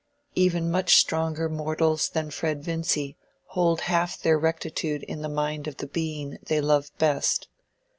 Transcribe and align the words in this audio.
Even 0.33 0.71
much 0.71 0.95
stronger 0.95 1.47
mortals 1.47 2.09
than 2.09 2.31
Fred 2.31 2.63
Vincy 2.63 3.17
hold 3.49 3.81
half 3.81 4.19
their 4.19 4.35
rectitude 4.39 5.03
in 5.03 5.21
the 5.21 5.29
mind 5.29 5.67
of 5.67 5.77
the 5.77 5.85
being 5.85 6.39
they 6.47 6.59
love 6.59 6.89
best. 6.97 7.47